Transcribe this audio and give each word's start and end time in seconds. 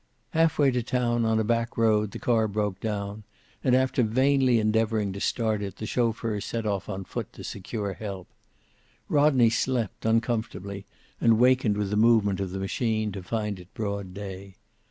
Half 0.31 0.57
way 0.57 0.71
to 0.71 0.81
town, 0.81 1.25
on 1.25 1.39
a 1.39 1.43
back 1.43 1.77
road, 1.77 2.09
the 2.09 2.17
car 2.17 2.47
broke 2.47 2.79
down, 2.79 3.23
and 3.63 3.75
after 3.75 4.01
vainly 4.01 4.57
endeavoring 4.57 5.13
to 5.13 5.19
start 5.19 5.61
it 5.61 5.75
the 5.75 5.85
chauffeur 5.85 6.41
set 6.41 6.65
off 6.65 6.89
on 6.89 7.05
foot 7.05 7.31
to 7.33 7.43
secure 7.43 7.93
help. 7.93 8.27
Rodney 9.09 9.51
slept, 9.51 10.03
uncomfortably, 10.03 10.85
and 11.19 11.37
wakened 11.37 11.77
with 11.77 11.91
the 11.91 11.97
movement 11.97 12.39
of 12.39 12.49
the 12.49 12.57
machine 12.57 13.11
to 13.11 13.21
find 13.21 13.59
it 13.59 13.71
broad 13.75 14.11
day. 14.15 14.55